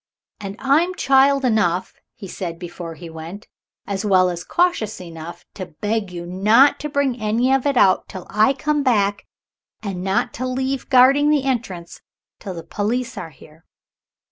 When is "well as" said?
4.03-4.43